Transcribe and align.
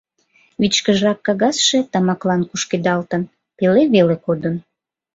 Вичкыжрак 0.59 1.19
кагазше 1.27 1.79
тамаклан 1.91 2.41
кушкедалтын, 2.49 3.23
пеле 3.57 3.83
веле 3.93 4.15
кодын. 4.25 4.55